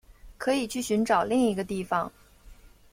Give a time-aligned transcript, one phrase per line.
[0.39, 2.11] 可以去寻找另一个地方